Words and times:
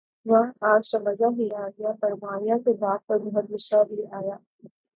واہ 0.25 0.47
آج 0.63 0.83
تو 0.91 0.97
مزہ 0.99 1.29
ہی 1.37 1.47
آ 1.55 1.67
گیا 1.69 1.91
پر 2.01 2.11
ماریہ 2.21 2.57
کے 2.65 2.73
باپ 2.79 3.05
پر 3.07 3.17
بہت 3.23 3.45
غصہ 3.51 3.83
بھی 3.89 4.05
آیا 4.11 4.35